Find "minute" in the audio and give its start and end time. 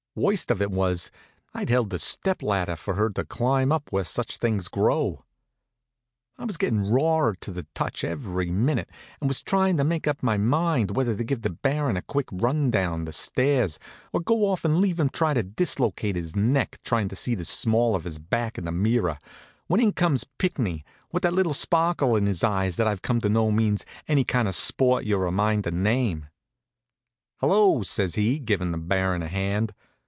8.51-8.89